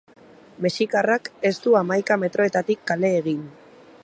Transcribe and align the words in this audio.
Mexikarrak 0.65 1.29
ez 1.51 1.53
du 1.67 1.77
hamaika 1.81 2.19
metroetatik 2.25 2.85
kale 2.93 3.17
egin. 3.23 3.47